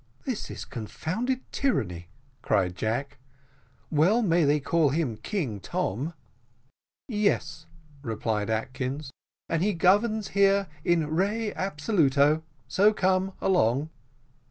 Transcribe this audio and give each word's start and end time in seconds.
"This 0.25 0.49
is 0.49 0.65
confounded 0.65 1.41
tyranny," 1.51 2.07
cried 2.41 2.75
Jack. 2.75 3.19
"Well 3.91 4.23
may 4.23 4.45
they 4.45 4.59
call 4.59 4.89
him 4.89 5.17
King 5.17 5.59
Tom." 5.59 6.15
"Yes," 7.07 7.67
replied 8.01 8.49
Atkins, 8.49 9.11
"and 9.47 9.61
he 9.61 9.75
governs 9.75 10.29
here 10.29 10.65
in 10.83 11.05
rey 11.07 11.53
absoluto 11.53 12.41
so 12.67 12.91
come 12.93 13.33
along." 13.41 13.91